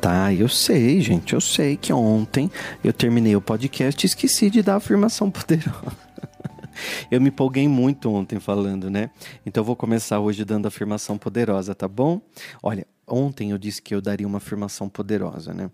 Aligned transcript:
Tá, 0.00 0.32
eu 0.32 0.48
sei, 0.48 1.00
gente, 1.00 1.32
eu 1.32 1.40
sei 1.40 1.76
que 1.76 1.92
ontem 1.92 2.50
eu 2.84 2.92
terminei 2.92 3.34
o 3.34 3.40
podcast 3.40 4.04
e 4.04 4.06
esqueci 4.06 4.50
de 4.50 4.62
dar 4.62 4.74
a 4.74 4.76
afirmação 4.76 5.30
poderosa. 5.32 5.96
Eu 7.10 7.20
me 7.20 7.28
empolguei 7.28 7.66
muito 7.66 8.12
ontem 8.12 8.38
falando, 8.38 8.90
né? 8.90 9.10
Então 9.44 9.62
eu 9.62 9.64
vou 9.64 9.74
começar 9.74 10.20
hoje 10.20 10.44
dando 10.44 10.66
a 10.66 10.68
afirmação 10.68 11.16
poderosa, 11.16 11.74
tá 11.74 11.88
bom? 11.88 12.20
Olha, 12.62 12.86
ontem 13.06 13.50
eu 13.50 13.58
disse 13.58 13.80
que 13.80 13.94
eu 13.94 14.02
daria 14.02 14.26
uma 14.26 14.38
afirmação 14.38 14.88
poderosa, 14.88 15.54
né? 15.54 15.70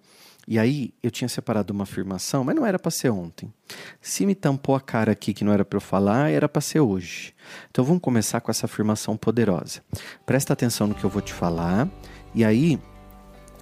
E 0.46 0.59
aí 0.59 0.93
eu 1.03 1.11
tinha 1.11 1.29
separado 1.29 1.73
uma 1.73 1.85
afirmação, 1.85 2.43
mas 2.43 2.54
não 2.54 2.67
era 2.67 2.79
para 2.79 2.91
ser 2.91 3.11
ontem. 3.11 3.53
Se 4.00 4.27
me 4.27 4.35
tampou 4.35 4.75
a 4.75 4.81
cara 4.81 5.13
aqui 5.13 5.32
que 5.32 5.45
não 5.45 5.53
era 5.53 5.64
para 5.64 5.77
eu 5.77 5.81
falar, 5.81 6.31
era 6.31 6.49
para 6.49 6.61
ser 6.61 6.81
hoje. 6.81 7.32
Então 7.71 7.85
vamos 7.85 8.03
começar 8.03 8.41
com 8.41 8.50
essa 8.50 8.67
afirmação 8.67 9.17
poderosa. 9.17 9.82
Presta 10.27 10.53
atenção 10.53 10.86
no 10.86 10.95
que 10.95 11.04
eu 11.04 11.11
vou 11.11 11.23
te 11.23 11.32
falar 11.32 11.89
e 12.35 12.45
aí 12.45 12.79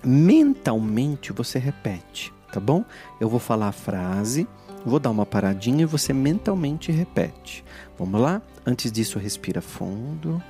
mentalmente 0.04 1.32
você 1.32 1.58
repete, 1.58 2.32
tá 2.52 2.60
bom? 2.60 2.84
Eu 3.20 3.28
vou 3.28 3.40
falar 3.40 3.68
a 3.68 3.72
frase, 3.72 4.46
vou 4.84 4.98
dar 4.98 5.10
uma 5.10 5.26
paradinha 5.26 5.82
e 5.82 5.86
você 5.86 6.12
mentalmente 6.12 6.90
repete. 6.90 7.64
Vamos 7.98 8.20
lá? 8.20 8.42
Antes 8.64 8.90
disso, 8.90 9.18
respira 9.18 9.60
fundo. 9.60 10.42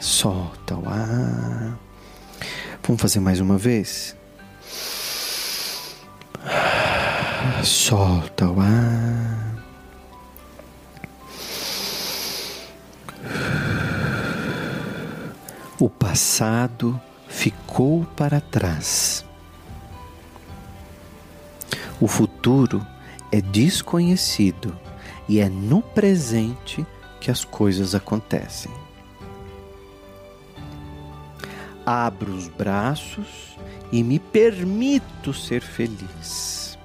Solta 0.00 0.76
o 0.76 0.88
ar. 0.88 1.78
Vamos 2.82 3.02
fazer 3.02 3.20
mais 3.20 3.40
uma 3.40 3.58
vez? 3.58 4.16
Solta 7.64 8.48
o 8.48 8.60
ar. 8.60 9.55
O 15.78 15.90
passado 15.90 17.00
ficou 17.28 18.04
para 18.16 18.40
trás. 18.40 19.24
O 22.00 22.08
futuro 22.08 22.84
é 23.30 23.40
desconhecido 23.40 24.78
e 25.28 25.38
é 25.40 25.48
no 25.48 25.82
presente 25.82 26.86
que 27.20 27.30
as 27.30 27.44
coisas 27.44 27.94
acontecem. 27.94 28.72
abro 31.86 32.32
os 32.32 32.48
braços 32.48 33.56
e 33.92 34.02
me 34.02 34.18
permito 34.18 35.32
ser 35.32 35.62
feliz. 35.62 36.76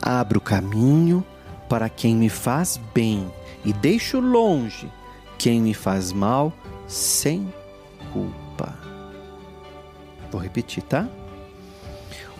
Abro 0.00 0.40
caminho 0.40 1.22
para 1.68 1.90
quem 1.90 2.16
me 2.16 2.30
faz 2.30 2.80
bem 2.94 3.30
e 3.64 3.72
deixo 3.74 4.18
longe 4.18 4.90
quem 5.44 5.60
me 5.60 5.74
faz 5.74 6.10
mal 6.10 6.54
sem 6.88 7.52
culpa. 8.14 8.74
Vou 10.32 10.40
repetir, 10.40 10.82
tá? 10.82 11.06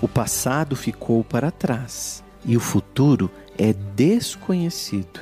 O 0.01 0.09
passado 0.09 0.75
ficou 0.75 1.23
para 1.23 1.51
trás 1.51 2.25
e 2.47 2.57
o 2.57 2.61
futuro 2.61 3.31
é 3.59 3.75
desconhecido. 3.75 5.21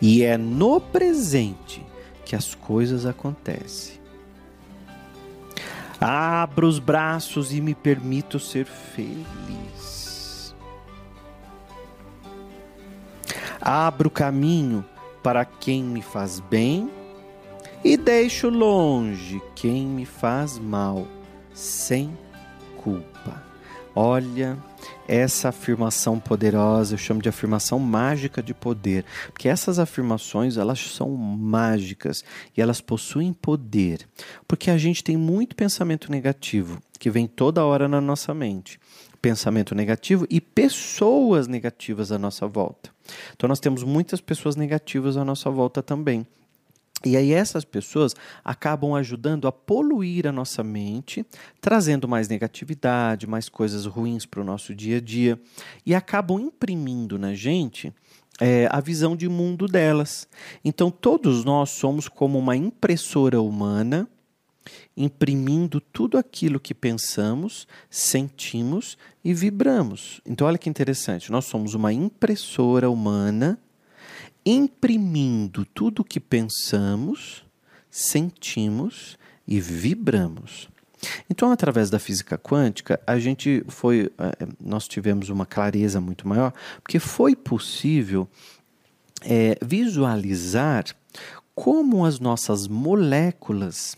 E 0.00 0.22
é 0.22 0.38
no 0.38 0.80
presente 0.80 1.84
que 2.24 2.36
as 2.36 2.54
coisas 2.54 3.06
acontecem. 3.06 3.98
Abro 6.00 6.68
os 6.68 6.78
braços 6.78 7.52
e 7.52 7.60
me 7.60 7.74
permito 7.74 8.38
ser 8.38 8.66
feliz. 8.66 10.15
Abro 13.68 14.08
caminho 14.08 14.84
para 15.24 15.44
quem 15.44 15.82
me 15.82 16.00
faz 16.00 16.38
bem 16.38 16.88
e 17.82 17.96
deixo 17.96 18.48
longe 18.48 19.42
quem 19.56 19.84
me 19.84 20.06
faz 20.06 20.56
mal, 20.56 21.04
sem 21.52 22.16
culpa. 22.76 23.42
Olha, 23.92 24.56
essa 25.08 25.48
afirmação 25.48 26.20
poderosa, 26.20 26.94
eu 26.94 26.98
chamo 26.98 27.20
de 27.20 27.28
afirmação 27.28 27.80
mágica 27.80 28.40
de 28.40 28.54
poder, 28.54 29.04
porque 29.32 29.48
essas 29.48 29.80
afirmações, 29.80 30.56
elas 30.56 30.78
são 30.78 31.10
mágicas 31.16 32.22
e 32.56 32.62
elas 32.62 32.80
possuem 32.80 33.32
poder, 33.32 34.06
porque 34.46 34.70
a 34.70 34.78
gente 34.78 35.02
tem 35.02 35.16
muito 35.16 35.56
pensamento 35.56 36.08
negativo 36.08 36.80
que 37.00 37.10
vem 37.10 37.26
toda 37.26 37.64
hora 37.64 37.88
na 37.88 38.00
nossa 38.00 38.32
mente. 38.32 38.78
Pensamento 39.20 39.74
negativo 39.74 40.26
e 40.30 40.40
pessoas 40.40 41.46
negativas 41.46 42.12
à 42.12 42.18
nossa 42.18 42.46
volta. 42.46 42.90
Então 43.34 43.48
nós 43.48 43.60
temos 43.60 43.82
muitas 43.82 44.20
pessoas 44.20 44.56
negativas 44.56 45.16
à 45.16 45.24
nossa 45.24 45.50
volta 45.50 45.82
também. 45.82 46.26
E 47.04 47.16
aí 47.16 47.32
essas 47.32 47.64
pessoas 47.64 48.14
acabam 48.44 48.94
ajudando 48.94 49.46
a 49.46 49.52
poluir 49.52 50.26
a 50.26 50.32
nossa 50.32 50.64
mente, 50.64 51.24
trazendo 51.60 52.08
mais 52.08 52.28
negatividade, 52.28 53.26
mais 53.26 53.48
coisas 53.48 53.84
ruins 53.84 54.24
para 54.24 54.40
o 54.40 54.44
nosso 54.44 54.74
dia 54.74 54.96
a 54.96 55.00
dia 55.00 55.38
e 55.84 55.94
acabam 55.94 56.40
imprimindo 56.40 57.18
na 57.18 57.34
gente 57.34 57.92
é, 58.40 58.66
a 58.70 58.80
visão 58.80 59.14
de 59.14 59.28
mundo 59.28 59.66
delas. 59.66 60.26
Então 60.64 60.90
todos 60.90 61.44
nós 61.44 61.70
somos 61.70 62.08
como 62.08 62.38
uma 62.38 62.56
impressora 62.56 63.40
humana 63.40 64.08
imprimindo 64.96 65.80
tudo 65.80 66.18
aquilo 66.18 66.60
que 66.60 66.74
pensamos, 66.74 67.66
sentimos 67.90 68.96
e 69.24 69.32
vibramos. 69.34 70.20
Então 70.26 70.46
olha 70.46 70.58
que 70.58 70.68
interessante, 70.68 71.30
nós 71.30 71.44
somos 71.44 71.74
uma 71.74 71.92
impressora 71.92 72.90
humana 72.90 73.58
imprimindo 74.44 75.64
tudo 75.64 76.00
o 76.00 76.04
que 76.04 76.20
pensamos, 76.20 77.44
sentimos 77.90 79.18
e 79.46 79.60
vibramos. 79.60 80.68
Então, 81.28 81.50
através 81.50 81.90
da 81.90 81.98
física 81.98 82.38
quântica, 82.38 83.00
a 83.06 83.18
gente 83.18 83.64
foi, 83.68 84.10
eh, 84.18 84.48
nós 84.60 84.88
tivemos 84.88 85.28
uma 85.28 85.44
clareza 85.44 86.00
muito 86.00 86.26
maior, 86.26 86.52
porque 86.82 86.98
foi 86.98 87.36
possível 87.36 88.28
é, 89.22 89.58
visualizar 89.62 90.84
como 91.54 92.04
as 92.04 92.20
nossas 92.20 92.68
moléculas 92.68 93.96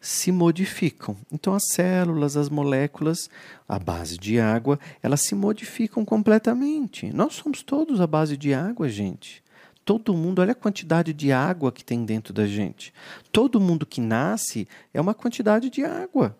se 0.00 0.30
modificam. 0.32 1.16
Então, 1.32 1.54
as 1.54 1.68
células, 1.68 2.36
as 2.36 2.48
moléculas, 2.48 3.28
à 3.68 3.78
base 3.78 4.18
de 4.18 4.38
água, 4.38 4.78
elas 5.02 5.22
se 5.22 5.34
modificam 5.34 6.04
completamente. 6.04 7.12
Nós 7.12 7.34
somos 7.34 7.62
todos 7.62 8.00
à 8.00 8.06
base 8.06 8.36
de 8.36 8.52
água, 8.52 8.88
gente. 8.88 9.42
Todo 9.84 10.14
mundo, 10.14 10.40
olha 10.40 10.52
a 10.52 10.56
quantidade 10.56 11.12
de 11.12 11.30
água 11.30 11.70
que 11.70 11.84
tem 11.84 12.04
dentro 12.04 12.32
da 12.32 12.46
gente. 12.46 12.92
Todo 13.30 13.60
mundo 13.60 13.84
que 13.84 14.00
nasce 14.00 14.66
é 14.94 15.00
uma 15.00 15.12
quantidade 15.12 15.68
de 15.68 15.84
água. 15.84 16.36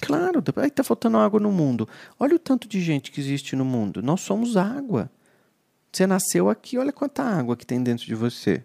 Claro, 0.00 0.42
aí 0.56 0.68
está 0.68 0.84
faltando 0.84 1.18
água 1.18 1.40
no 1.40 1.50
mundo. 1.50 1.88
Olha 2.18 2.36
o 2.36 2.38
tanto 2.38 2.68
de 2.68 2.80
gente 2.80 3.10
que 3.10 3.20
existe 3.20 3.56
no 3.56 3.64
mundo. 3.64 4.02
Nós 4.02 4.20
somos 4.20 4.56
água. 4.56 5.10
Você 5.92 6.06
nasceu 6.06 6.48
aqui, 6.50 6.76
olha 6.76 6.92
quanta 6.92 7.22
água 7.22 7.56
que 7.56 7.66
tem 7.66 7.82
dentro 7.82 8.04
de 8.04 8.14
você. 8.14 8.64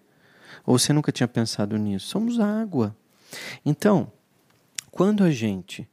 Ou 0.66 0.78
você 0.78 0.92
nunca 0.92 1.12
tinha 1.12 1.28
pensado 1.28 1.78
nisso? 1.78 2.08
Somos 2.08 2.40
água. 2.40 2.96
Então, 3.66 4.12
quando 4.92 5.24
a 5.24 5.32
gente 5.32 5.88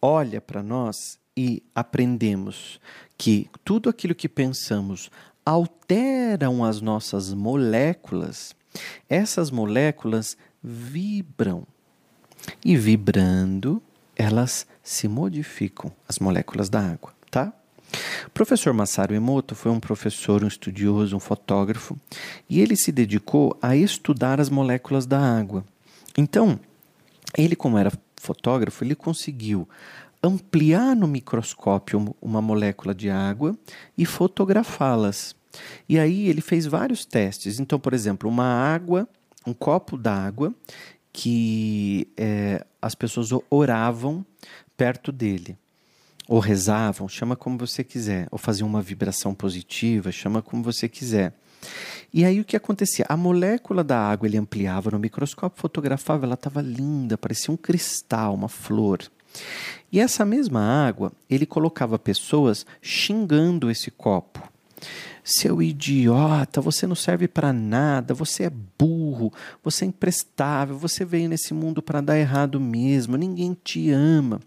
olha 0.00 0.40
para 0.40 0.62
nós 0.62 1.18
e 1.36 1.62
aprendemos 1.74 2.80
que 3.16 3.48
tudo 3.64 3.88
aquilo 3.88 4.14
que 4.14 4.28
pensamos 4.28 5.10
alteram 5.44 6.64
as 6.64 6.80
nossas 6.80 7.32
moléculas, 7.32 8.54
essas 9.08 9.50
moléculas 9.50 10.36
vibram. 10.62 11.66
E 12.64 12.76
vibrando, 12.76 13.82
elas 14.14 14.66
se 14.82 15.08
modificam, 15.08 15.90
as 16.06 16.18
moléculas 16.18 16.68
da 16.68 16.80
água, 16.80 17.14
tá? 17.30 17.52
O 18.26 18.30
professor 18.30 18.72
Masaru 18.72 19.14
Emoto 19.14 19.54
foi 19.54 19.70
um 19.70 19.80
professor, 19.80 20.44
um 20.44 20.48
estudioso, 20.48 21.16
um 21.16 21.20
fotógrafo, 21.20 21.96
e 22.48 22.60
ele 22.60 22.76
se 22.76 22.92
dedicou 22.92 23.56
a 23.62 23.76
estudar 23.76 24.40
as 24.40 24.50
moléculas 24.50 25.06
da 25.06 25.18
água. 25.18 25.64
Então, 26.16 26.58
ele, 27.36 27.56
como 27.56 27.78
era 27.78 27.92
fotógrafo, 28.16 28.84
ele 28.84 28.94
conseguiu 28.94 29.68
ampliar 30.22 30.96
no 30.96 31.06
microscópio 31.06 32.16
uma 32.20 32.40
molécula 32.40 32.94
de 32.94 33.10
água 33.10 33.56
e 33.96 34.06
fotografá-las. 34.06 35.36
E 35.88 35.98
aí 35.98 36.28
ele 36.28 36.40
fez 36.40 36.66
vários 36.66 37.04
testes. 37.04 37.60
Então, 37.60 37.78
por 37.78 37.92
exemplo, 37.92 38.28
uma 38.28 38.46
água, 38.46 39.08
um 39.46 39.52
copo 39.52 39.96
d'água 39.96 40.54
que 41.12 42.08
é, 42.16 42.64
as 42.82 42.94
pessoas 42.94 43.28
oravam 43.50 44.24
perto 44.76 45.12
dele. 45.12 45.56
Ou 46.26 46.38
rezavam, 46.38 47.06
chama 47.06 47.36
como 47.36 47.58
você 47.58 47.84
quiser. 47.84 48.26
Ou 48.30 48.38
faziam 48.38 48.66
uma 48.66 48.80
vibração 48.80 49.34
positiva, 49.34 50.10
chama 50.10 50.40
como 50.40 50.62
você 50.62 50.88
quiser. 50.88 51.34
E 52.12 52.24
aí 52.24 52.40
o 52.40 52.44
que 52.44 52.56
acontecia? 52.56 53.04
A 53.08 53.16
molécula 53.16 53.82
da 53.82 53.98
água 53.98 54.26
ele 54.26 54.36
ampliava 54.36 54.90
no 54.90 54.98
microscópio, 54.98 55.60
fotografava, 55.60 56.26
ela 56.26 56.34
estava 56.34 56.60
linda, 56.60 57.18
parecia 57.18 57.52
um 57.52 57.56
cristal, 57.56 58.34
uma 58.34 58.48
flor. 58.48 59.00
E 59.90 60.00
essa 60.00 60.24
mesma 60.24 60.60
água, 60.60 61.12
ele 61.28 61.46
colocava 61.46 61.98
pessoas 61.98 62.64
xingando 62.80 63.70
esse 63.70 63.90
copo. 63.90 64.53
Seu 65.24 65.62
idiota, 65.62 66.60
você 66.60 66.86
não 66.86 66.94
serve 66.94 67.26
para 67.26 67.50
nada, 67.50 68.12
você 68.12 68.44
é 68.44 68.52
burro, 68.78 69.32
você 69.62 69.86
é 69.86 69.88
imprestável, 69.88 70.76
você 70.76 71.02
veio 71.02 71.30
nesse 71.30 71.54
mundo 71.54 71.80
para 71.80 72.02
dar 72.02 72.18
errado 72.18 72.60
mesmo, 72.60 73.16
ninguém 73.16 73.56
te 73.64 73.90
ama. 73.90 74.38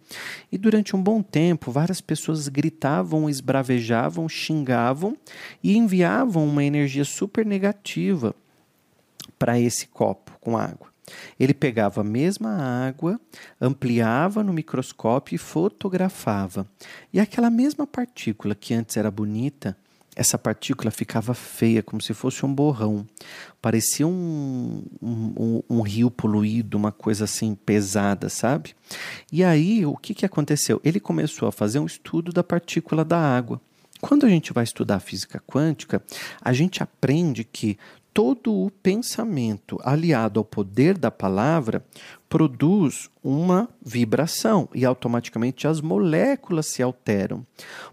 E 0.51 0.57
durante 0.57 0.95
um 0.95 1.01
bom 1.01 1.24
tempo, 1.24 1.71
várias 1.71 2.00
pessoas 2.00 2.47
gritavam, 2.47 3.27
esbravejavam, 3.27 4.29
xingavam 4.29 5.18
e 5.63 5.75
enviavam 5.75 6.45
uma 6.45 6.63
energia 6.63 7.03
super 7.03 7.44
negativa 7.44 8.35
para 9.39 9.59
esse 9.59 9.88
copo 9.88 10.31
com 10.39 10.56
água. 10.56 10.88
Ele 11.39 11.53
pegava 11.53 12.01
a 12.01 12.03
mesma 12.03 12.50
água, 12.88 13.19
ampliava 13.59 14.44
no 14.44 14.53
microscópio 14.53 15.35
e 15.35 15.38
fotografava. 15.39 16.68
E 17.13 17.19
aquela 17.19 17.50
mesma 17.50 17.88
partícula 17.88 18.53
que 18.53 18.73
antes 18.73 18.97
era 18.97 19.09
bonita, 19.09 19.77
essa 20.17 20.35
partícula 20.35 20.89
ficava 20.89 21.35
feia, 21.35 21.83
como 21.83 22.01
se 22.01 22.11
fosse 22.11 22.43
um 22.43 22.51
borrão. 22.51 23.05
Parecia 23.61 24.07
um, 24.07 24.83
um, 24.99 25.61
um, 25.69 25.81
rio 25.81 26.09
poluído, 26.09 26.75
uma 26.75 26.91
coisa 26.91 27.25
assim 27.25 27.53
pesada, 27.53 28.27
sabe? 28.27 28.75
E 29.31 29.43
aí, 29.43 29.85
o 29.85 29.95
que, 29.95 30.15
que 30.15 30.25
aconteceu? 30.25 30.81
Ele 30.83 30.99
começou 30.99 31.47
a 31.47 31.51
fazer 31.51 31.77
um 31.77 31.85
estudo 31.85 32.33
da 32.33 32.43
partícula 32.43 33.05
da 33.05 33.19
água. 33.19 33.61
Quando 34.01 34.25
a 34.25 34.29
gente 34.29 34.51
vai 34.51 34.63
estudar 34.63 34.99
física 34.99 35.39
quântica, 35.45 36.01
a 36.41 36.51
gente 36.51 36.81
aprende 36.81 37.43
que 37.43 37.77
todo 38.17 38.51
o 38.51 38.71
pensamento 38.71 39.77
aliado 39.83 40.39
ao 40.39 40.43
poder 40.43 40.97
da 40.97 41.11
palavra 41.11 41.85
produz 42.27 43.11
uma 43.23 43.69
vibração 43.79 44.67
e 44.73 44.83
automaticamente 44.83 45.67
as 45.67 45.81
moléculas 45.81 46.65
se 46.65 46.81
alteram. 46.81 47.45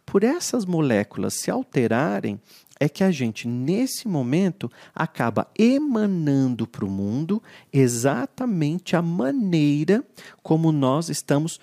Por 0.07 0.25
essas 0.25 0.65
moléculas 0.65 1.35
se 1.35 1.51
alterarem, 1.51 2.41
é 2.81 2.89
que 2.89 3.05
a 3.05 3.11
gente, 3.11 3.47
nesse 3.47 4.09
momento, 4.09 4.73
acaba 4.95 5.47
emanando 5.59 6.67
para 6.67 6.87
o 6.87 6.91
mundo 6.91 7.43
exatamente 7.71 8.97
a 8.97 9.03
maneira 9.03 10.03
como 10.43 10.73
nós 10.73 11.11
estamos 11.11 11.61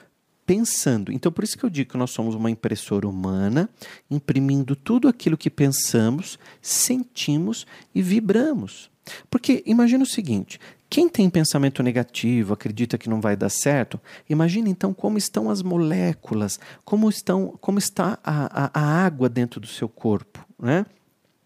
pensando. 0.51 1.13
Então, 1.13 1.31
por 1.31 1.45
isso 1.45 1.57
que 1.57 1.63
eu 1.63 1.69
digo 1.69 1.91
que 1.91 1.97
nós 1.97 2.11
somos 2.11 2.35
uma 2.35 2.51
impressora 2.51 3.07
humana, 3.07 3.69
imprimindo 4.09 4.75
tudo 4.75 5.07
aquilo 5.07 5.37
que 5.37 5.49
pensamos, 5.49 6.37
sentimos 6.61 7.65
e 7.95 8.01
vibramos. 8.01 8.91
Porque 9.29 9.63
imagina 9.65 10.03
o 10.03 10.07
seguinte: 10.07 10.59
quem 10.89 11.07
tem 11.07 11.29
pensamento 11.29 11.81
negativo, 11.81 12.53
acredita 12.53 12.97
que 12.97 13.09
não 13.09 13.21
vai 13.21 13.37
dar 13.37 13.47
certo, 13.47 13.97
imagina 14.29 14.67
então 14.67 14.93
como 14.93 15.17
estão 15.17 15.49
as 15.49 15.61
moléculas, 15.61 16.59
como, 16.83 17.09
estão, 17.09 17.57
como 17.61 17.79
está 17.79 18.19
a, 18.21 18.65
a, 18.65 18.81
a 18.81 19.05
água 19.05 19.29
dentro 19.29 19.61
do 19.61 19.67
seu 19.67 19.87
corpo. 19.87 20.45
Né? 20.61 20.85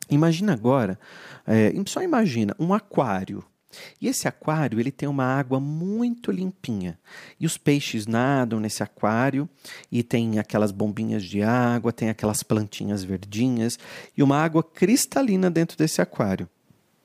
Imagina 0.10 0.52
agora, 0.52 0.98
é, 1.46 1.72
só 1.86 2.02
imagina 2.02 2.56
um 2.58 2.74
aquário. 2.74 3.44
E 4.00 4.08
esse 4.08 4.28
aquário 4.28 4.80
ele 4.80 4.92
tem 4.92 5.08
uma 5.08 5.26
água 5.26 5.60
muito 5.60 6.32
limpinha. 6.32 7.00
E 7.40 7.46
os 7.46 7.58
peixes 7.58 8.08
nadam 8.08 8.60
nesse 8.60 8.84
aquário 8.84 9.50
e 9.92 10.04
tem 10.04 10.40
aquelas 10.40 10.72
bombinhas 10.72 11.24
de 11.24 11.42
água, 11.42 11.92
tem 11.92 12.10
aquelas 12.10 12.44
plantinhas 12.44 13.04
verdinhas 13.04 13.78
e 14.16 14.24
uma 14.24 14.38
água 14.38 14.64
cristalina 14.64 15.50
dentro 15.50 15.78
desse 15.78 16.02
aquário. 16.02 16.50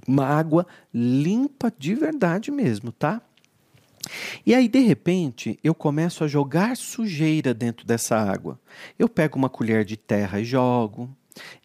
Uma 0.07 0.27
água 0.27 0.67
limpa 0.93 1.73
de 1.77 1.95
verdade 1.95 2.51
mesmo, 2.51 2.91
tá? 2.91 3.21
E 4.45 4.55
aí, 4.55 4.67
de 4.67 4.81
repente, 4.81 5.59
eu 5.63 5.75
começo 5.75 6.25
a 6.25 6.29
jogar 6.29 6.77
sujeira 6.77 7.53
dentro 7.53 7.87
dessa 7.87 8.17
água. 8.17 8.59
Eu 8.99 9.09
pego 9.09 9.39
uma 9.39 9.51
colher 9.51 9.85
de 9.85 9.97
terra 9.97 10.41
e 10.41 10.45
jogo. 10.45 11.15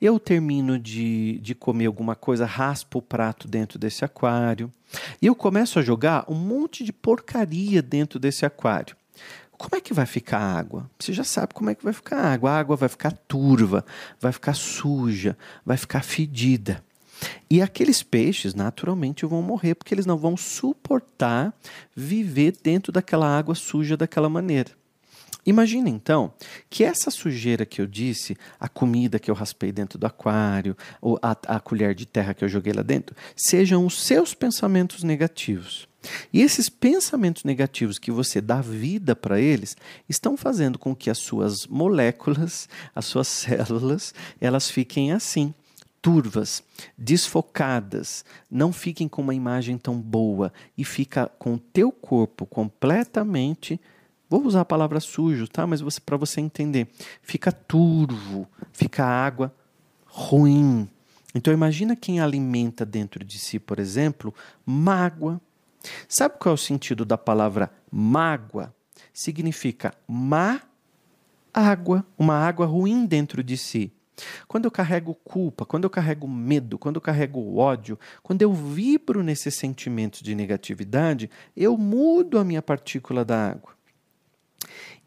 Eu 0.02 0.20
termino 0.20 0.78
de, 0.78 1.40
de 1.40 1.56
comer 1.56 1.86
alguma 1.86 2.16
coisa, 2.16 2.46
raspo 2.46 3.00
o 3.00 3.02
prato 3.02 3.48
dentro 3.48 3.80
desse 3.80 4.06
aquário. 4.06 4.72
E 5.22 5.26
eu 5.26 5.36
começo 5.36 5.80
a 5.80 5.82
jogar 5.82 6.26
um 6.30 6.36
monte 6.36 6.84
de 6.84 6.94
porcaria 6.94 7.82
dentro 7.82 8.20
desse 8.20 8.46
aquário. 8.46 8.96
Como 9.58 9.76
é 9.76 9.82
que 9.82 9.94
vai 9.94 10.06
ficar 10.06 10.40
a 10.40 10.58
água? 10.58 10.90
Você 11.00 11.14
já 11.14 11.24
sabe 11.24 11.54
como 11.54 11.70
é 11.70 11.76
que 11.76 11.84
vai 11.84 11.94
ficar 11.94 12.18
a 12.18 12.34
água. 12.34 12.52
A 12.52 12.60
água 12.60 12.76
vai 12.76 12.90
ficar 12.90 13.12
turva, 13.12 13.86
vai 14.20 14.32
ficar 14.32 14.54
suja, 14.54 15.38
vai 15.66 15.78
ficar 15.78 16.04
fedida. 16.04 16.84
E 17.50 17.62
aqueles 17.62 18.04
peixes, 18.04 18.54
naturalmente, 18.54 19.26
vão 19.26 19.42
morrer 19.42 19.76
porque 19.76 19.94
eles 19.94 20.06
não 20.06 20.18
vão 20.18 20.36
suportar 20.36 21.54
viver 21.96 22.56
dentro 22.62 22.92
daquela 22.92 23.28
água 23.28 23.56
suja 23.56 23.96
daquela 23.96 24.30
maneira. 24.30 24.72
Imagina 25.46 25.90
então 25.90 26.34
que 26.70 26.84
essa 26.84 27.12
sujeira 27.12 27.66
que 27.66 27.80
eu 27.80 27.86
disse, 27.86 28.36
a 28.60 28.68
comida 28.68 29.20
que 29.20 29.30
eu 29.30 29.36
raspei 29.36 29.72
dentro 29.72 30.00
do 30.00 30.08
aquário, 30.08 30.76
ou 31.00 31.20
a, 31.22 31.38
a 31.48 31.60
colher 31.60 31.94
de 31.94 32.06
terra 32.06 32.34
que 32.34 32.44
eu 32.44 32.50
joguei 32.50 32.74
lá 32.74 32.82
dentro, 32.82 33.16
sejam 33.36 33.86
os 33.86 34.02
seus 34.02 34.34
pensamentos 34.34 35.04
negativos. 35.04 35.88
E 36.32 36.42
esses 36.42 36.70
pensamentos 36.70 37.44
negativos 37.44 37.98
que 38.00 38.12
você 38.12 38.42
dá 38.42 38.62
vida 38.62 39.16
para 39.16 39.40
eles 39.40 39.76
estão 40.08 40.38
fazendo 40.38 40.78
com 40.78 40.96
que 40.96 41.10
as 41.10 41.18
suas 41.18 41.68
moléculas, 41.68 42.68
as 42.94 43.06
suas 43.06 43.28
células, 43.30 44.14
elas 44.40 44.70
fiquem 44.70 45.12
assim, 45.12 45.54
turvas, 46.02 46.64
desfocadas, 46.98 48.24
não 48.50 48.72
fiquem 48.72 49.08
com 49.08 49.22
uma 49.22 49.34
imagem 49.34 49.78
tão 49.78 50.00
boa 50.00 50.54
e 50.78 50.84
fica 50.84 51.28
com 51.40 51.56
o 51.56 51.60
teu 51.60 51.92
corpo 51.92 52.46
completamente 52.46 53.80
Vou 54.36 54.48
usar 54.48 54.62
a 54.62 54.66
palavra 54.66 55.00
sujo, 55.00 55.48
tá? 55.48 55.66
Mas 55.66 55.82
para 55.98 56.18
você 56.18 56.42
entender, 56.42 56.90
fica 57.22 57.54
turvo, 57.54 58.46
fica 58.74 59.06
água 59.06 59.56
ruim. 60.06 60.90
Então 61.34 61.54
imagina 61.54 61.96
quem 61.96 62.20
alimenta 62.20 62.86
dentro 62.86 63.24
de 63.24 63.40
si, 63.40 63.60
por 63.60 63.80
exemplo, 63.80 64.34
mágoa. 64.66 65.40
Sabe 66.10 66.36
qual 66.38 66.52
é 66.52 66.54
o 66.54 66.58
sentido 66.58 67.06
da 67.06 67.18
palavra 67.18 67.72
mágoa? 67.90 68.76
Significa 69.14 69.94
má 70.06 70.60
água, 71.54 72.06
uma 72.20 72.36
água 72.36 72.66
ruim 72.66 73.06
dentro 73.06 73.42
de 73.42 73.56
si. 73.56 73.90
Quando 74.50 74.66
eu 74.66 74.72
carrego 74.72 75.16
culpa, 75.16 75.66
quando 75.66 75.86
eu 75.86 75.90
carrego 75.90 76.28
medo, 76.28 76.78
quando 76.78 76.98
eu 76.98 77.02
carrego 77.02 77.56
ódio, 77.56 77.98
quando 78.22 78.42
eu 78.42 78.52
vibro 78.52 79.24
nesses 79.24 79.56
sentimentos 79.56 80.20
de 80.20 80.36
negatividade, 80.36 81.30
eu 81.56 81.78
mudo 81.78 82.38
a 82.38 82.44
minha 82.44 82.62
partícula 82.62 83.24
da 83.24 83.52
água. 83.52 83.76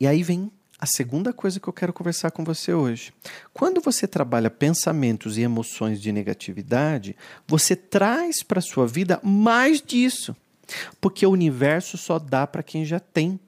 E 0.00 0.06
aí 0.06 0.22
vem 0.22 0.50
a 0.78 0.86
segunda 0.86 1.32
coisa 1.32 1.58
que 1.58 1.68
eu 1.68 1.72
quero 1.72 1.92
conversar 1.92 2.30
com 2.30 2.44
você 2.44 2.72
hoje. 2.72 3.12
Quando 3.52 3.80
você 3.80 4.06
trabalha 4.06 4.48
pensamentos 4.48 5.36
e 5.36 5.42
emoções 5.42 6.00
de 6.00 6.12
negatividade, 6.12 7.16
você 7.46 7.74
traz 7.74 8.42
para 8.42 8.60
a 8.60 8.62
sua 8.62 8.86
vida 8.86 9.18
mais 9.22 9.82
disso. 9.82 10.36
Porque 11.00 11.26
o 11.26 11.30
universo 11.30 11.98
só 11.98 12.18
dá 12.18 12.46
para 12.46 12.62
quem 12.62 12.84
já 12.84 13.00
tem. 13.00 13.40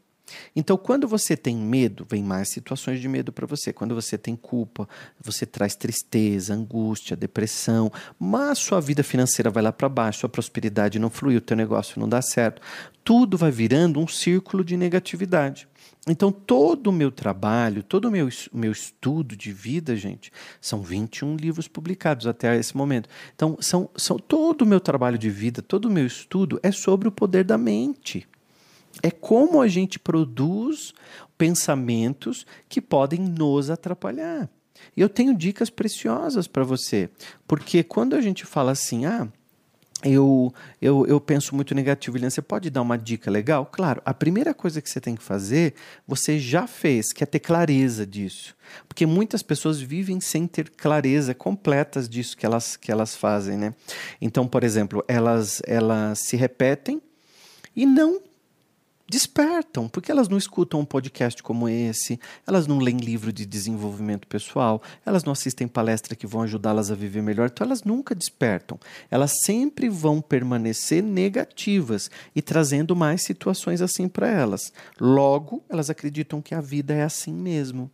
Então, 0.54 0.76
quando 0.76 1.08
você 1.08 1.36
tem 1.36 1.56
medo, 1.56 2.06
vem 2.08 2.22
mais 2.22 2.50
situações 2.50 3.00
de 3.00 3.08
medo 3.08 3.32
para 3.32 3.46
você. 3.46 3.72
Quando 3.72 3.94
você 3.94 4.16
tem 4.16 4.36
culpa, 4.36 4.88
você 5.20 5.44
traz 5.44 5.74
tristeza, 5.74 6.54
angústia, 6.54 7.16
depressão, 7.16 7.92
mas 8.18 8.58
sua 8.58 8.80
vida 8.80 9.02
financeira 9.02 9.50
vai 9.50 9.62
lá 9.62 9.72
para 9.72 9.88
baixo, 9.88 10.20
sua 10.20 10.28
prosperidade 10.28 10.98
não 10.98 11.10
flui, 11.10 11.36
o 11.36 11.40
teu 11.40 11.56
negócio 11.56 12.00
não 12.00 12.08
dá 12.08 12.22
certo. 12.22 12.62
Tudo 13.04 13.36
vai 13.36 13.50
virando 13.50 14.00
um 14.00 14.06
círculo 14.06 14.64
de 14.64 14.76
negatividade. 14.76 15.68
Então, 16.08 16.32
todo 16.32 16.86
o 16.86 16.92
meu 16.92 17.10
trabalho, 17.10 17.82
todo 17.82 18.06
o 18.06 18.10
meu, 18.10 18.28
meu 18.52 18.72
estudo 18.72 19.36
de 19.36 19.52
vida, 19.52 19.94
gente, 19.94 20.32
são 20.60 20.82
21 20.82 21.36
livros 21.36 21.68
publicados 21.68 22.26
até 22.26 22.56
esse 22.56 22.74
momento. 22.74 23.08
Então, 23.34 23.58
são, 23.60 23.90
são 23.94 24.18
todo 24.18 24.62
o 24.62 24.66
meu 24.66 24.80
trabalho 24.80 25.18
de 25.18 25.28
vida, 25.28 25.60
todo 25.60 25.86
o 25.86 25.90
meu 25.90 26.06
estudo 26.06 26.58
é 26.62 26.72
sobre 26.72 27.06
o 27.06 27.12
poder 27.12 27.44
da 27.44 27.58
mente. 27.58 28.26
É 29.02 29.10
como 29.10 29.60
a 29.60 29.68
gente 29.68 29.98
produz 29.98 30.94
pensamentos 31.36 32.46
que 32.68 32.80
podem 32.80 33.20
nos 33.20 33.70
atrapalhar. 33.70 34.48
E 34.96 35.00
eu 35.00 35.08
tenho 35.08 35.36
dicas 35.36 35.68
preciosas 35.68 36.46
para 36.46 36.64
você, 36.64 37.10
porque 37.46 37.82
quando 37.82 38.16
a 38.16 38.20
gente 38.20 38.46
fala 38.46 38.72
assim, 38.72 39.04
ah, 39.04 39.28
eu, 40.02 40.52
eu, 40.80 41.06
eu 41.06 41.20
penso 41.20 41.54
muito 41.54 41.74
negativo. 41.74 42.16
Eliane, 42.16 42.30
você 42.30 42.40
pode 42.42 42.70
dar 42.70 42.82
uma 42.82 42.96
dica 42.96 43.30
legal? 43.30 43.66
Claro, 43.66 44.00
a 44.04 44.14
primeira 44.14 44.54
coisa 44.54 44.80
que 44.80 44.88
você 44.88 45.00
tem 45.00 45.14
que 45.14 45.22
fazer, 45.22 45.74
você 46.06 46.38
já 46.38 46.66
fez, 46.66 47.12
que 47.12 47.22
é 47.22 47.26
ter 47.26 47.40
clareza 47.40 48.06
disso. 48.06 48.56
Porque 48.88 49.04
muitas 49.04 49.42
pessoas 49.42 49.80
vivem 49.80 50.20
sem 50.20 50.46
ter 50.46 50.70
clareza 50.70 51.34
completas 51.34 52.08
disso 52.08 52.36
que 52.36 52.46
elas, 52.46 52.76
que 52.76 52.90
elas 52.90 53.14
fazem. 53.14 53.58
Né? 53.58 53.74
Então, 54.20 54.46
por 54.46 54.64
exemplo, 54.64 55.04
elas, 55.06 55.60
elas 55.66 56.20
se 56.20 56.36
repetem 56.36 57.02
e 57.76 57.84
não 57.84 58.20
despertam, 59.10 59.88
porque 59.88 60.12
elas 60.12 60.28
não 60.28 60.38
escutam 60.38 60.78
um 60.78 60.84
podcast 60.84 61.42
como 61.42 61.68
esse, 61.68 62.20
elas 62.46 62.68
não 62.68 62.78
leem 62.78 62.96
livro 62.96 63.32
de 63.32 63.44
desenvolvimento 63.44 64.28
pessoal, 64.28 64.80
elas 65.04 65.24
não 65.24 65.32
assistem 65.32 65.66
palestras 65.66 66.16
que 66.16 66.28
vão 66.28 66.42
ajudá-las 66.42 66.92
a 66.92 66.94
viver 66.94 67.20
melhor, 67.20 67.50
então 67.52 67.66
elas 67.66 67.82
nunca 67.82 68.14
despertam. 68.14 68.78
Elas 69.10 69.40
sempre 69.42 69.88
vão 69.88 70.20
permanecer 70.20 71.02
negativas 71.02 72.08
e 72.36 72.40
trazendo 72.40 72.94
mais 72.94 73.24
situações 73.24 73.82
assim 73.82 74.08
para 74.08 74.28
elas. 74.28 74.72
Logo, 75.00 75.64
elas 75.68 75.90
acreditam 75.90 76.40
que 76.40 76.54
a 76.54 76.60
vida 76.60 76.94
é 76.94 77.02
assim 77.02 77.34
mesmo. 77.34 77.90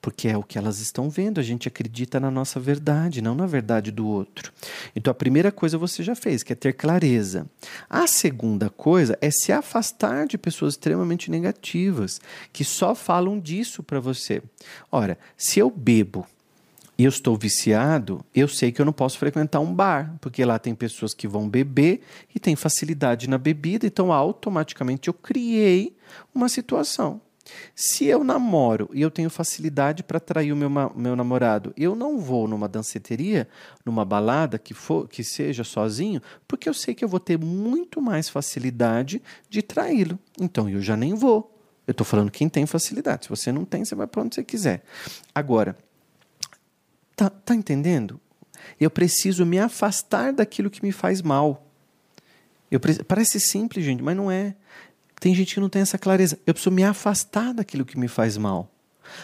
Porque 0.00 0.28
é 0.28 0.36
o 0.36 0.42
que 0.42 0.58
elas 0.58 0.78
estão 0.78 1.10
vendo. 1.10 1.40
A 1.40 1.42
gente 1.42 1.68
acredita 1.68 2.20
na 2.20 2.30
nossa 2.30 2.60
verdade, 2.60 3.20
não 3.20 3.34
na 3.34 3.46
verdade 3.46 3.90
do 3.90 4.06
outro. 4.06 4.52
Então 4.94 5.10
a 5.10 5.14
primeira 5.14 5.50
coisa 5.50 5.76
você 5.78 6.02
já 6.02 6.14
fez, 6.14 6.42
que 6.42 6.52
é 6.52 6.56
ter 6.56 6.72
clareza. 6.72 7.46
A 7.88 8.06
segunda 8.06 8.70
coisa 8.70 9.18
é 9.20 9.30
se 9.30 9.52
afastar 9.52 10.26
de 10.26 10.38
pessoas 10.38 10.74
extremamente 10.74 11.30
negativas, 11.30 12.20
que 12.52 12.64
só 12.64 12.94
falam 12.94 13.38
disso 13.38 13.82
para 13.82 14.00
você. 14.00 14.42
Ora, 14.90 15.18
se 15.36 15.58
eu 15.58 15.70
bebo 15.70 16.26
e 16.98 17.04
eu 17.04 17.10
estou 17.10 17.36
viciado, 17.36 18.24
eu 18.34 18.48
sei 18.48 18.72
que 18.72 18.80
eu 18.80 18.86
não 18.86 18.92
posso 18.92 19.18
frequentar 19.18 19.60
um 19.60 19.74
bar, 19.74 20.14
porque 20.20 20.44
lá 20.44 20.58
tem 20.58 20.74
pessoas 20.74 21.12
que 21.12 21.28
vão 21.28 21.48
beber 21.48 22.00
e 22.34 22.40
têm 22.40 22.56
facilidade 22.56 23.28
na 23.28 23.36
bebida, 23.36 23.86
então 23.86 24.12
automaticamente 24.12 25.08
eu 25.08 25.14
criei 25.14 25.94
uma 26.34 26.48
situação. 26.48 27.20
Se 27.74 28.06
eu 28.06 28.24
namoro 28.24 28.88
e 28.92 29.00
eu 29.00 29.10
tenho 29.10 29.30
facilidade 29.30 30.02
para 30.02 30.18
atrair 30.18 30.52
o 30.52 30.56
meu, 30.56 30.70
meu 30.70 31.16
namorado, 31.16 31.72
eu 31.76 31.94
não 31.94 32.18
vou 32.18 32.48
numa 32.48 32.68
danceteria, 32.68 33.48
numa 33.84 34.04
balada 34.04 34.58
que, 34.58 34.74
for, 34.74 35.08
que 35.08 35.22
seja 35.22 35.64
sozinho, 35.64 36.20
porque 36.46 36.68
eu 36.68 36.74
sei 36.74 36.94
que 36.94 37.04
eu 37.04 37.08
vou 37.08 37.20
ter 37.20 37.38
muito 37.38 38.00
mais 38.00 38.28
facilidade 38.28 39.22
de 39.48 39.62
traí-lo. 39.62 40.18
Então 40.40 40.68
eu 40.68 40.80
já 40.80 40.96
nem 40.96 41.14
vou. 41.14 41.52
Eu 41.86 41.92
estou 41.92 42.04
falando 42.04 42.30
quem 42.30 42.48
tem 42.48 42.66
facilidade. 42.66 43.24
Se 43.24 43.30
você 43.30 43.52
não 43.52 43.64
tem, 43.64 43.84
você 43.84 43.94
vai 43.94 44.06
para 44.06 44.22
onde 44.22 44.34
você 44.34 44.42
quiser. 44.42 44.82
Agora, 45.34 45.76
tá, 47.14 47.30
tá 47.30 47.54
entendendo? 47.54 48.20
Eu 48.80 48.90
preciso 48.90 49.46
me 49.46 49.58
afastar 49.58 50.32
daquilo 50.32 50.70
que 50.70 50.82
me 50.82 50.90
faz 50.90 51.22
mal. 51.22 51.64
Eu, 52.70 52.80
parece 53.06 53.38
simples, 53.38 53.84
gente, 53.84 54.02
mas 54.02 54.16
não 54.16 54.30
é. 54.30 54.56
Tem 55.20 55.34
gente 55.34 55.54
que 55.54 55.60
não 55.60 55.68
tem 55.68 55.82
essa 55.82 55.98
clareza. 55.98 56.38
Eu 56.46 56.54
preciso 56.54 56.74
me 56.74 56.84
afastar 56.84 57.54
daquilo 57.54 57.84
que 57.84 57.98
me 57.98 58.08
faz 58.08 58.36
mal. 58.36 58.70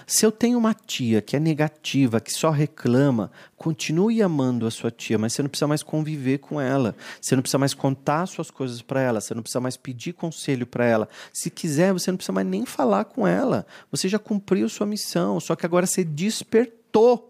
Se 0.06 0.24
eu 0.24 0.32
tenho 0.32 0.58
uma 0.58 0.74
tia 0.74 1.20
que 1.20 1.36
é 1.36 1.40
negativa, 1.40 2.20
que 2.20 2.32
só 2.32 2.50
reclama, 2.50 3.30
continue 3.56 4.22
amando 4.22 4.66
a 4.66 4.70
sua 4.70 4.90
tia, 4.90 5.18
mas 5.18 5.32
você 5.32 5.42
não 5.42 5.48
precisa 5.48 5.66
mais 5.66 5.82
conviver 5.82 6.38
com 6.38 6.60
ela. 6.60 6.94
Você 7.20 7.34
não 7.34 7.42
precisa 7.42 7.58
mais 7.58 7.74
contar 7.74 8.26
suas 8.26 8.50
coisas 8.50 8.82
para 8.82 9.00
ela. 9.00 9.20
Você 9.20 9.34
não 9.34 9.42
precisa 9.42 9.60
mais 9.60 9.76
pedir 9.76 10.12
conselho 10.12 10.66
para 10.66 10.84
ela. 10.84 11.08
Se 11.32 11.50
quiser, 11.50 11.92
você 11.92 12.10
não 12.10 12.16
precisa 12.16 12.32
mais 12.32 12.46
nem 12.46 12.64
falar 12.64 13.04
com 13.04 13.26
ela. 13.26 13.66
Você 13.90 14.08
já 14.08 14.18
cumpriu 14.18 14.68
sua 14.68 14.86
missão, 14.86 15.38
só 15.40 15.54
que 15.56 15.66
agora 15.66 15.86
você 15.86 16.04
despertou. 16.04 17.28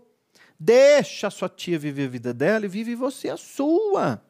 Deixa 0.58 1.26
a 1.26 1.30
sua 1.30 1.48
tia 1.48 1.78
viver 1.78 2.04
a 2.04 2.10
vida 2.10 2.32
dela 2.34 2.66
e 2.66 2.68
vive 2.68 2.94
você 2.94 3.28
a 3.28 3.36
sua. 3.36 4.22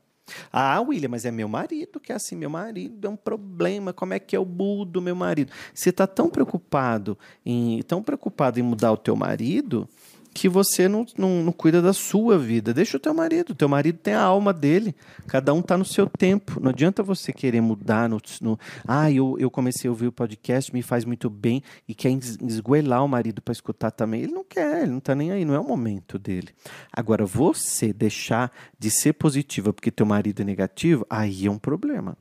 Ah, 0.53 0.81
William, 0.81 1.09
mas 1.09 1.25
é 1.25 1.31
meu 1.31 1.49
marido 1.49 2.01
que 2.01 2.13
é 2.13 2.15
assim, 2.15 2.37
meu 2.37 2.51
marido 2.51 3.07
é 3.07 3.11
um 3.11 3.17
problema, 3.17 3.93
como 3.93 4.15
é 4.15 4.19
que 4.19 4.35
é 4.35 4.39
o 4.39 4.45
burro 4.45 4.85
do 4.85 5.01
meu 5.01 5.15
marido? 5.15 5.53
Você 5.75 5.91
está 5.91 6.07
tão 6.07 6.29
preocupado 6.29 7.19
em 7.45 7.83
tão 7.83 8.03
preocupado 8.03 8.59
em 8.59 8.63
mudar 8.63 8.93
o 8.93 8.97
teu 8.97 9.17
marido 9.17 9.89
que 10.33 10.49
você 10.49 10.89
não, 10.89 11.05
não, 11.17 11.43
não, 11.43 11.53
cuida 11.53 11.83
da 11.83 11.93
sua 11.93 12.39
vida. 12.39 12.73
Deixa 12.73 12.97
o 12.97 13.01
teu 13.01 13.13
marido. 13.13 13.55
Teu 13.55 13.69
marido 13.69 13.99
tem 13.99 14.15
a 14.15 14.23
alma 14.23 14.53
dele. 14.53 14.95
Cada 15.27 15.53
um 15.53 15.61
está 15.61 15.77
no 15.77 15.85
seu 15.85 16.07
tempo. 16.07 16.59
Não 16.61 16.71
adianta 16.71 17.03
você 17.03 17.33
querer 17.33 17.61
mudar. 17.61 18.09
No, 18.09 18.21
no, 18.41 18.59
ah, 18.87 19.11
eu, 19.11 19.37
eu 19.39 19.51
comecei 19.51 19.89
a 19.89 19.91
ouvir 19.91 20.07
o 20.07 20.13
podcast, 20.13 20.73
me 20.73 20.83
faz 20.83 21.05
muito 21.05 21.29
bem 21.29 21.63
e 21.87 21.95
quer 21.95 22.11
esgoelar 22.11 23.05
o 23.05 23.09
marido 23.09 23.43
para 23.43 23.53
escutar 23.53 23.91
também. 23.91 24.23
Ele 24.23 24.33
não 24.33 24.45
quer, 24.45 24.83
ele 24.83 24.93
não 24.93 24.99
está 24.99 25.15
nem 25.15 25.31
aí. 25.31 25.45
Não 25.45 25.55
é 25.55 25.61
o 25.61 25.65
momento 25.65 26.19
dele. 26.19 26.49
Agora, 26.93 27.27
você 27.27 27.93
deixar 27.93 28.51
de 28.79 28.91
ser 28.91 29.13
positiva 29.13 29.73
porque 29.73 29.91
teu 29.91 30.07
marido 30.07 30.43
é 30.43 30.45
negativo, 30.45 31.07
aí 31.09 31.47
é 31.47 31.51
um 31.51 31.59
problema 31.59 32.17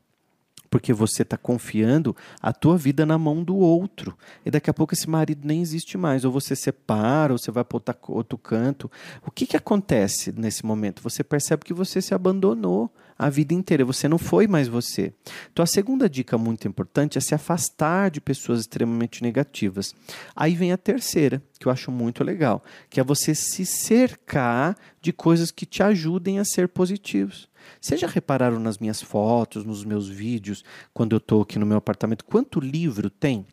porque 0.71 0.93
você 0.93 1.23
está 1.23 1.35
confiando 1.35 2.15
a 2.41 2.53
tua 2.53 2.77
vida 2.77 3.05
na 3.05 3.17
mão 3.17 3.43
do 3.43 3.57
outro. 3.57 4.17
E 4.45 4.49
daqui 4.49 4.69
a 4.69 4.73
pouco 4.73 4.93
esse 4.93 5.07
marido 5.07 5.45
nem 5.45 5.61
existe 5.61 5.97
mais. 5.97 6.23
Ou 6.23 6.31
você 6.31 6.55
separa, 6.55 7.33
ou 7.33 7.37
você 7.37 7.51
vai 7.51 7.65
para 7.65 7.77
outro 8.07 8.37
canto. 8.37 8.89
O 9.27 9.29
que, 9.29 9.45
que 9.45 9.57
acontece 9.57 10.31
nesse 10.31 10.65
momento? 10.65 11.03
Você 11.03 11.25
percebe 11.25 11.65
que 11.65 11.73
você 11.73 12.01
se 12.01 12.13
abandonou 12.13 12.89
a 13.21 13.29
vida 13.29 13.53
inteira. 13.53 13.85
Você 13.85 14.07
não 14.07 14.17
foi 14.17 14.47
mais 14.47 14.67
você. 14.67 15.13
Então, 15.53 15.61
a 15.61 15.67
segunda 15.67 16.09
dica 16.09 16.39
muito 16.39 16.67
importante 16.67 17.19
é 17.19 17.21
se 17.21 17.35
afastar 17.35 18.09
de 18.09 18.19
pessoas 18.19 18.61
extremamente 18.61 19.21
negativas. 19.21 19.93
Aí 20.35 20.55
vem 20.55 20.71
a 20.71 20.77
terceira, 20.77 21.39
que 21.59 21.67
eu 21.67 21.71
acho 21.71 21.91
muito 21.91 22.23
legal, 22.23 22.63
que 22.89 22.99
é 22.99 23.03
você 23.03 23.35
se 23.35 23.63
cercar 23.63 24.75
de 24.99 25.13
coisas 25.13 25.51
que 25.51 25.67
te 25.67 25.83
ajudem 25.83 26.39
a 26.39 26.45
ser 26.45 26.67
positivos. 26.67 27.47
Vocês 27.79 28.01
já 28.01 28.07
repararam 28.07 28.59
nas 28.59 28.79
minhas 28.79 29.03
fotos, 29.03 29.63
nos 29.63 29.85
meus 29.85 30.09
vídeos, 30.09 30.63
quando 30.91 31.13
eu 31.13 31.17
estou 31.17 31.43
aqui 31.43 31.59
no 31.59 31.65
meu 31.65 31.77
apartamento, 31.77 32.25
quanto 32.25 32.59
livro 32.59 33.07
tem? 33.07 33.45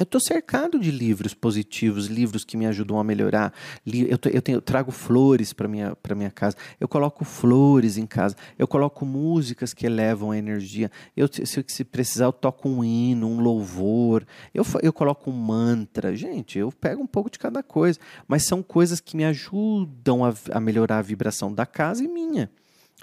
Eu 0.00 0.04
estou 0.04 0.18
cercado 0.18 0.78
de 0.78 0.90
livros 0.90 1.34
positivos, 1.34 2.06
livros 2.06 2.42
que 2.42 2.56
me 2.56 2.64
ajudam 2.64 2.98
a 2.98 3.04
melhorar. 3.04 3.52
Eu, 3.86 4.16
tô, 4.16 4.30
eu, 4.30 4.40
tenho, 4.40 4.56
eu 4.56 4.62
trago 4.62 4.90
flores 4.90 5.52
para 5.52 5.68
minha 5.68 5.94
para 5.94 6.14
minha 6.14 6.30
casa. 6.30 6.56
Eu 6.80 6.88
coloco 6.88 7.22
flores 7.22 7.98
em 7.98 8.06
casa. 8.06 8.34
Eu 8.58 8.66
coloco 8.66 9.04
músicas 9.04 9.74
que 9.74 9.84
elevam 9.84 10.30
a 10.30 10.38
energia. 10.38 10.90
Eu, 11.14 11.28
se, 11.30 11.62
se 11.68 11.84
precisar, 11.84 12.24
eu 12.24 12.32
toco 12.32 12.66
um 12.66 12.82
hino, 12.82 13.28
um 13.28 13.40
louvor. 13.40 14.26
Eu, 14.54 14.64
eu 14.82 14.90
coloco 14.90 15.30
um 15.30 15.34
mantra. 15.34 16.16
Gente, 16.16 16.58
eu 16.58 16.72
pego 16.72 17.02
um 17.02 17.06
pouco 17.06 17.28
de 17.28 17.38
cada 17.38 17.62
coisa. 17.62 17.98
Mas 18.26 18.44
são 18.44 18.62
coisas 18.62 19.00
que 19.00 19.14
me 19.18 19.26
ajudam 19.26 20.24
a, 20.24 20.32
a 20.50 20.60
melhorar 20.60 20.96
a 20.96 21.02
vibração 21.02 21.52
da 21.52 21.66
casa 21.66 22.02
e 22.02 22.08
minha. 22.08 22.50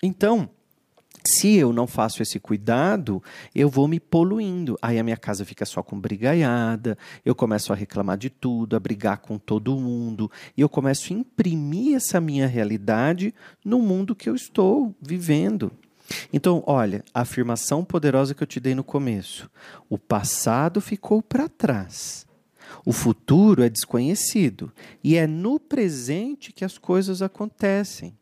Então, 0.01 0.49
se 1.27 1.55
eu 1.55 1.73
não 1.73 1.85
faço 1.85 2.21
esse 2.21 2.39
cuidado, 2.39 3.21
eu 3.53 3.69
vou 3.69 3.87
me 3.87 3.99
poluindo. 3.99 4.77
Aí 4.81 4.97
a 4.97 5.03
minha 5.03 5.17
casa 5.17 5.43
fica 5.43 5.65
só 5.65 5.83
com 5.83 5.99
brigaiada, 5.99 6.97
eu 7.25 7.35
começo 7.35 7.73
a 7.73 7.75
reclamar 7.75 8.17
de 8.17 8.29
tudo, 8.29 8.75
a 8.75 8.79
brigar 8.79 9.17
com 9.17 9.37
todo 9.37 9.75
mundo, 9.75 10.31
e 10.55 10.61
eu 10.61 10.69
começo 10.69 11.11
a 11.11 11.17
imprimir 11.17 11.95
essa 11.97 12.21
minha 12.21 12.47
realidade 12.47 13.33
no 13.63 13.79
mundo 13.79 14.15
que 14.15 14.29
eu 14.29 14.35
estou 14.35 14.95
vivendo. 15.01 15.71
Então, 16.31 16.63
olha, 16.65 17.03
a 17.13 17.21
afirmação 17.21 17.83
poderosa 17.83 18.33
que 18.33 18.41
eu 18.41 18.47
te 18.47 18.61
dei 18.61 18.73
no 18.73 18.83
começo: 18.83 19.49
o 19.89 19.97
passado 19.97 20.79
ficou 20.79 21.21
para 21.21 21.49
trás. 21.49 22.25
O 22.85 22.93
futuro 22.93 23.63
é 23.63 23.69
desconhecido 23.69 24.71
e 25.03 25.17
é 25.17 25.27
no 25.27 25.59
presente 25.59 26.53
que 26.53 26.63
as 26.63 26.77
coisas 26.77 27.21
acontecem 27.21 28.17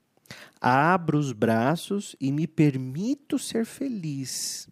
abro 0.67 1.19
os 1.19 1.31
braços 1.31 2.15
e 2.19 2.31
me 2.31 2.47
permito 2.47 3.37
ser 3.37 3.65
feliz. 3.67 4.67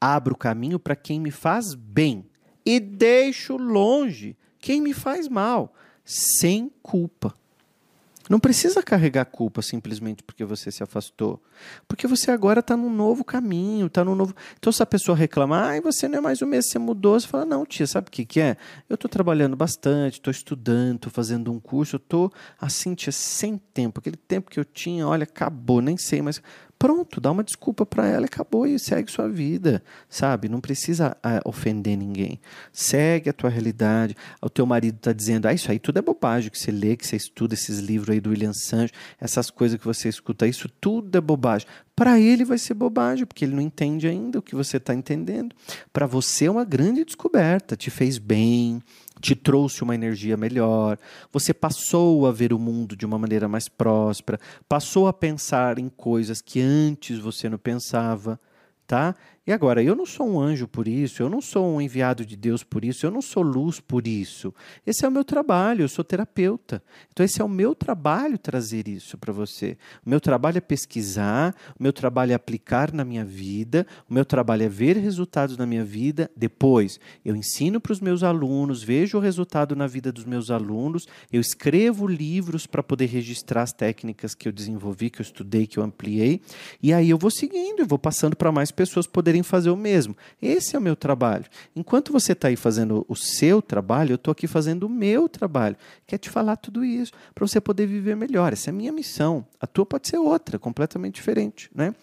Abro 0.00 0.34
o 0.34 0.38
caminho 0.38 0.78
para 0.78 0.94
quem 0.94 1.18
me 1.18 1.32
faz 1.32 1.74
bem 1.74 2.24
e 2.64 2.78
deixo 2.78 3.56
longe 3.56 4.36
quem 4.60 4.80
me 4.80 4.94
faz 4.94 5.26
mal, 5.26 5.74
sem 6.04 6.70
culpa. 6.80 7.34
Não 8.28 8.40
precisa 8.40 8.82
carregar 8.82 9.26
culpa 9.26 9.60
simplesmente 9.60 10.22
porque 10.22 10.44
você 10.44 10.70
se 10.70 10.82
afastou. 10.82 11.42
Porque 11.86 12.06
você 12.06 12.30
agora 12.30 12.60
está 12.60 12.76
num 12.76 12.90
novo 12.90 13.22
caminho, 13.22 13.86
está 13.86 14.04
num 14.04 14.14
novo. 14.14 14.34
Então, 14.58 14.72
se 14.72 14.82
a 14.82 14.86
pessoa 14.86 15.16
reclamar, 15.16 15.76
ah, 15.76 15.80
você 15.80 16.08
não 16.08 16.18
é 16.18 16.20
mais 16.20 16.40
o 16.40 16.46
mesmo, 16.46 16.70
você 16.70 16.78
mudou, 16.78 17.18
você 17.18 17.26
fala, 17.26 17.44
não, 17.44 17.66
tia, 17.66 17.86
sabe 17.86 18.08
o 18.08 18.10
que, 18.10 18.24
que 18.24 18.40
é? 18.40 18.56
Eu 18.88 18.94
estou 18.94 19.08
trabalhando 19.08 19.56
bastante, 19.56 20.14
estou 20.14 20.30
estudando, 20.30 20.96
estou 20.96 21.12
fazendo 21.12 21.52
um 21.52 21.60
curso, 21.60 21.96
estou 21.96 22.32
assim, 22.58 22.94
tia, 22.94 23.12
sem 23.12 23.58
tempo. 23.58 24.00
Aquele 24.00 24.16
tempo 24.16 24.50
que 24.50 24.58
eu 24.58 24.64
tinha, 24.64 25.06
olha, 25.06 25.24
acabou, 25.24 25.82
nem 25.82 25.96
sei, 25.96 26.22
mas 26.22 26.40
pronto, 26.84 27.18
dá 27.18 27.30
uma 27.30 27.42
desculpa 27.42 27.86
para 27.86 28.06
ela 28.06 28.26
e 28.26 28.26
acabou 28.26 28.66
e 28.66 28.78
segue 28.78 29.10
sua 29.10 29.26
vida, 29.26 29.82
sabe? 30.06 30.50
Não 30.50 30.60
precisa 30.60 31.16
uh, 31.24 31.48
ofender 31.48 31.96
ninguém. 31.96 32.38
Segue 32.74 33.30
a 33.30 33.32
tua 33.32 33.48
realidade. 33.48 34.14
O 34.42 34.50
teu 34.50 34.66
marido 34.66 34.96
está 34.96 35.10
dizendo, 35.10 35.46
ah, 35.46 35.54
isso 35.54 35.70
aí 35.70 35.78
tudo 35.78 35.98
é 35.98 36.02
bobagem 36.02 36.50
que 36.50 36.58
você 36.58 36.70
lê, 36.70 36.94
que 36.94 37.06
você 37.06 37.16
estuda 37.16 37.54
esses 37.54 37.78
livros 37.78 38.10
aí 38.10 38.20
do 38.20 38.28
William 38.28 38.52
Sancho, 38.52 38.92
essas 39.18 39.48
coisas 39.48 39.78
que 39.78 39.84
você 39.86 40.10
escuta, 40.10 40.46
isso 40.46 40.68
tudo 40.78 41.16
é 41.16 41.22
bobagem. 41.22 41.66
Para 41.96 42.20
ele 42.20 42.44
vai 42.44 42.58
ser 42.58 42.74
bobagem, 42.74 43.24
porque 43.24 43.46
ele 43.46 43.54
não 43.54 43.62
entende 43.62 44.06
ainda 44.06 44.40
o 44.40 44.42
que 44.42 44.54
você 44.54 44.76
está 44.76 44.94
entendendo. 44.94 45.56
Para 45.90 46.06
você 46.06 46.44
é 46.44 46.50
uma 46.50 46.66
grande 46.66 47.02
descoberta, 47.02 47.78
te 47.78 47.90
fez 47.90 48.18
bem, 48.18 48.82
te 49.24 49.34
trouxe 49.34 49.82
uma 49.82 49.94
energia 49.94 50.36
melhor, 50.36 50.98
você 51.32 51.54
passou 51.54 52.26
a 52.26 52.30
ver 52.30 52.52
o 52.52 52.58
mundo 52.58 52.94
de 52.94 53.06
uma 53.06 53.18
maneira 53.18 53.48
mais 53.48 53.70
próspera, 53.70 54.38
passou 54.68 55.08
a 55.08 55.14
pensar 55.14 55.78
em 55.78 55.88
coisas 55.88 56.42
que 56.42 56.60
antes 56.60 57.18
você 57.18 57.48
não 57.48 57.56
pensava, 57.56 58.38
tá? 58.86 59.16
E 59.46 59.52
agora, 59.52 59.82
eu 59.82 59.94
não 59.94 60.06
sou 60.06 60.26
um 60.26 60.40
anjo 60.40 60.66
por 60.66 60.88
isso, 60.88 61.22
eu 61.22 61.28
não 61.28 61.42
sou 61.42 61.66
um 61.66 61.78
enviado 61.78 62.24
de 62.24 62.34
Deus 62.34 62.64
por 62.64 62.82
isso, 62.82 63.04
eu 63.04 63.10
não 63.10 63.20
sou 63.20 63.42
luz 63.42 63.78
por 63.78 64.06
isso. 64.06 64.54
Esse 64.86 65.04
é 65.04 65.08
o 65.08 65.12
meu 65.12 65.22
trabalho, 65.22 65.82
eu 65.82 65.88
sou 65.88 66.02
terapeuta. 66.02 66.82
Então, 67.12 67.26
esse 67.26 67.42
é 67.42 67.44
o 67.44 67.48
meu 67.48 67.74
trabalho 67.74 68.38
trazer 68.38 68.88
isso 68.88 69.18
para 69.18 69.34
você. 69.34 69.76
O 70.04 70.08
meu 70.08 70.18
trabalho 70.18 70.56
é 70.56 70.62
pesquisar, 70.62 71.54
o 71.78 71.82
meu 71.82 71.92
trabalho 71.92 72.32
é 72.32 72.34
aplicar 72.34 72.90
na 72.90 73.04
minha 73.04 73.22
vida, 73.22 73.86
o 74.08 74.14
meu 74.14 74.24
trabalho 74.24 74.62
é 74.62 74.68
ver 74.68 74.96
resultados 74.96 75.58
na 75.58 75.66
minha 75.66 75.84
vida. 75.84 76.30
Depois, 76.34 76.98
eu 77.22 77.36
ensino 77.36 77.78
para 77.82 77.92
os 77.92 78.00
meus 78.00 78.22
alunos, 78.22 78.82
vejo 78.82 79.18
o 79.18 79.20
resultado 79.20 79.76
na 79.76 79.86
vida 79.86 80.10
dos 80.10 80.24
meus 80.24 80.50
alunos, 80.50 81.06
eu 81.30 81.40
escrevo 81.42 82.06
livros 82.06 82.66
para 82.66 82.82
poder 82.82 83.06
registrar 83.06 83.60
as 83.60 83.74
técnicas 83.74 84.34
que 84.34 84.48
eu 84.48 84.52
desenvolvi, 84.52 85.10
que 85.10 85.20
eu 85.20 85.24
estudei, 85.24 85.66
que 85.66 85.78
eu 85.78 85.82
ampliei, 85.82 86.40
e 86.82 86.94
aí 86.94 87.10
eu 87.10 87.18
vou 87.18 87.30
seguindo 87.30 87.80
e 87.80 87.84
vou 87.84 87.98
passando 87.98 88.34
para 88.34 88.50
mais 88.50 88.70
pessoas 88.70 89.06
poderem 89.06 89.33
poderem 89.34 89.42
fazer 89.42 89.70
o 89.70 89.76
mesmo. 89.76 90.16
Esse 90.40 90.76
é 90.76 90.78
o 90.78 90.82
meu 90.82 90.94
trabalho. 90.94 91.44
Enquanto 91.74 92.12
você 92.12 92.32
está 92.32 92.48
aí 92.48 92.56
fazendo 92.56 93.04
o 93.08 93.16
seu 93.16 93.60
trabalho, 93.60 94.12
eu 94.12 94.16
estou 94.16 94.30
aqui 94.30 94.46
fazendo 94.46 94.84
o 94.84 94.88
meu 94.88 95.28
trabalho. 95.28 95.76
Quer 96.06 96.18
te 96.18 96.30
falar 96.30 96.56
tudo 96.56 96.84
isso 96.84 97.12
para 97.34 97.46
você 97.46 97.60
poder 97.60 97.86
viver 97.86 98.16
melhor. 98.16 98.52
Essa 98.52 98.70
é 98.70 98.72
a 98.72 98.74
minha 98.74 98.92
missão. 98.92 99.44
A 99.60 99.66
tua 99.66 99.84
pode 99.84 100.08
ser 100.08 100.18
outra, 100.18 100.58
completamente 100.58 101.16
diferente, 101.16 101.70
né? 101.74 101.94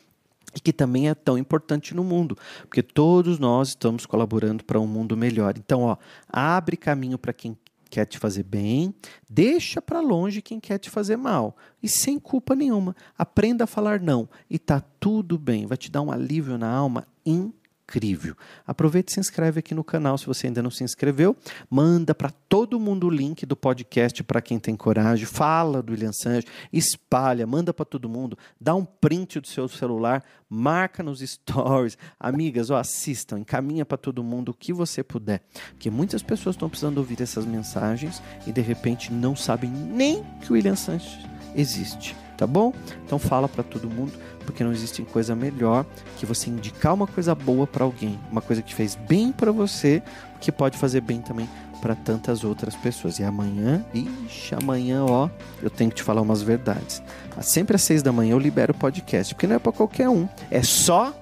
e 0.54 0.60
que 0.60 0.74
também 0.74 1.08
é 1.08 1.16
tão 1.16 1.38
importante 1.38 1.96
no 1.96 2.04
mundo, 2.04 2.38
porque 2.64 2.84
todos 2.84 3.40
nós 3.40 3.70
estamos 3.70 4.06
colaborando 4.06 4.66
para 4.66 4.82
um 4.82 4.86
mundo 4.86 5.16
melhor. 5.16 5.54
Então, 5.58 5.84
ó, 5.84 5.96
abre 6.28 6.76
caminho 6.76 7.18
para 7.18 7.32
quem 7.32 7.58
quer 7.90 8.06
te 8.06 8.18
fazer 8.18 8.44
bem, 8.44 8.94
deixa 9.30 9.82
para 9.82 10.00
longe 10.00 10.42
quem 10.42 10.60
quer 10.60 10.78
te 10.78 10.90
fazer 10.90 11.18
mal. 11.18 11.56
E 11.84 11.88
sem 11.88 12.18
culpa 12.18 12.54
nenhuma. 12.56 12.96
Aprenda 13.18 13.66
a 13.66 13.68
falar 13.68 14.02
não 14.02 14.28
e 14.50 14.58
tá 14.58 14.82
tudo 15.00 15.38
bem. 15.38 15.66
Vai 15.66 15.78
te 15.78 15.92
dar 15.92 16.02
um 16.02 16.12
alívio 16.12 16.58
na 16.58 16.70
alma 16.70 17.06
incrível. 17.26 18.36
Aproveite 18.66 19.12
e 19.12 19.14
se 19.16 19.20
inscreve 19.20 19.60
aqui 19.60 19.76
no 19.76 19.84
canal 19.84 20.18
se 20.18 20.26
você 20.26 20.48
ainda 20.48 20.64
não 20.64 20.72
se 20.72 20.84
inscreveu. 20.84 21.36
Manda 21.70 22.16
para 22.16 22.30
todo 22.30 22.80
mundo 22.80 23.08
o 23.08 23.10
link 23.10 23.46
do 23.46 23.56
podcast 23.56 24.24
para 24.24 24.42
quem 24.42 24.58
tem 24.60 24.76
coragem. 24.76 25.26
Fala 25.26 25.82
do 25.82 25.92
William 25.92 26.14
Sanches, 26.14 26.50
espalha, 26.72 27.46
manda 27.46 27.74
para 27.74 27.86
todo 27.86 28.08
mundo. 28.08 28.38
Dá 28.60 28.74
um 28.74 28.86
print 28.86 29.40
do 29.40 29.48
seu 29.48 29.68
celular, 29.68 30.24
marca 30.50 31.04
nos 31.04 31.20
stories. 31.20 31.98
Amigas, 32.20 32.70
ó, 32.70 32.78
assistam, 32.78 33.40
encaminha 33.40 33.86
para 33.86 33.98
todo 33.98 34.24
mundo 34.24 34.50
o 34.50 34.54
que 34.54 34.72
você 34.72 35.04
puder. 35.04 35.44
Porque 35.72 35.90
muitas 35.90 36.24
pessoas 36.24 36.56
estão 36.56 36.70
precisando 36.70 37.00
ouvir 37.00 37.22
essas 37.22 37.46
mensagens 37.46 38.22
e 38.48 38.52
de 38.52 38.62
repente 38.62 39.12
não 39.12 39.36
sabem 39.36 39.70
nem 39.70 40.24
que 40.42 40.52
o 40.52 40.54
William 40.54 40.76
Sanches 40.76 41.20
existe 41.56 42.16
tá 42.42 42.48
bom? 42.48 42.74
Então 43.06 43.20
fala 43.20 43.48
para 43.48 43.62
todo 43.62 43.88
mundo, 43.88 44.14
porque 44.48 44.64
não 44.64 44.72
existe 44.72 45.04
coisa 45.04 45.36
melhor 45.36 45.86
que 46.18 46.26
você 46.26 46.50
indicar 46.50 46.92
uma 46.92 47.06
coisa 47.06 47.36
boa 47.36 47.68
para 47.68 47.84
alguém, 47.84 48.20
uma 48.32 48.42
coisa 48.42 48.64
que 48.64 48.74
fez 48.74 48.96
bem 48.96 49.32
para 49.32 49.52
você, 49.52 50.02
que 50.40 50.52
pode 50.52 50.76
fazer 50.76 51.02
bem 51.02 51.22
também 51.22 51.48
para 51.80 51.94
tantas 51.94 52.44
outras 52.44 52.76
pessoas. 52.76 53.20
E 53.20 53.24
amanhã, 53.24 53.86
ixi, 53.94 54.56
amanhã, 54.56 55.06
ó, 55.08 55.30
eu 55.62 55.70
tenho 55.70 55.92
que 55.92 55.98
te 55.98 56.04
falar 56.04 56.24
umas 56.24 56.42
verdades. 56.42 57.04
Sempre 57.42 57.76
às 57.76 57.84
seis 57.84 58.02
da 58.02 58.12
manhã 58.12 58.32
eu 58.32 58.40
libero 58.40 58.74
o 58.74 58.76
podcast, 58.76 59.36
porque 59.36 59.46
não 59.46 59.58
é 59.58 59.60
para 59.60 59.72
qualquer 59.72 60.10
um, 60.10 60.28
é 60.50 60.64
só 60.64 61.14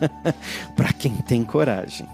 para 0.76 0.92
quem 0.92 1.14
tem 1.22 1.42
coragem. 1.42 2.06